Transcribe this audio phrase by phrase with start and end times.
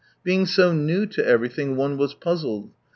[0.23, 2.71] Being so new to everything one was puzzled.